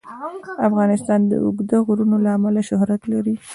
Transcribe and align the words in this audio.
افغانستان 0.67 1.19
د 1.31 1.33
اوږده 1.45 1.77
غرونه 1.87 2.17
له 2.25 2.29
امله 2.37 2.61
شهرت 2.69 3.01
لري. 3.13 3.35